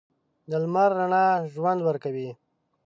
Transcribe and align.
د 0.49 0.51
لمر 0.63 0.89
رڼا 0.99 1.25
ژوند 1.53 1.79
ورکوي. 1.83 2.29